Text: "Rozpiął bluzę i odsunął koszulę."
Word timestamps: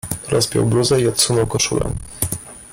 "Rozpiął 0.29 0.65
bluzę 0.65 1.01
i 1.01 1.07
odsunął 1.07 1.47
koszulę." 1.47 1.91